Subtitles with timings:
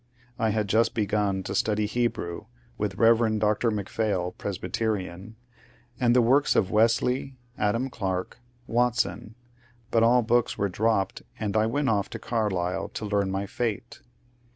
[0.39, 2.97] I had just begun to / 92 MONCURE DANIEL CX)NWAY study Hebrew (with
[3.29, 3.37] Bey.
[3.37, 3.69] Dr.
[3.69, 5.35] McPhail, Presbyterian),
[5.99, 9.35] and the works of Wesley, Adam Clarke, Watson,
[9.91, 14.01] but all books were dropped and I went off to Carlisle to learn my fate.